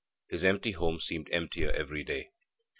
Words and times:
His 0.31 0.43
empty 0.43 0.71
home 0.71 0.99
seemed 0.99 1.29
emptier 1.31 1.69
every 1.69 2.03
day. 2.03 2.31